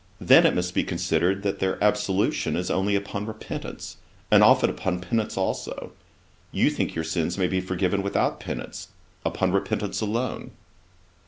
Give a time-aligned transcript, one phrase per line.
[0.19, 3.97] Then it must be considered that their absolution is only upon repentance,
[4.31, 5.91] and often upon penance also.
[6.51, 8.87] You think your sins may be forgiven without penance,
[9.23, 10.53] upon repentance alone.'